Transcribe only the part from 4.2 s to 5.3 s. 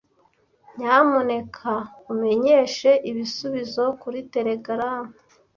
telegaramu.